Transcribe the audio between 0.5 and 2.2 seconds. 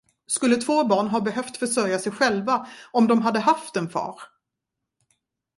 två barn ha behövt försörja sig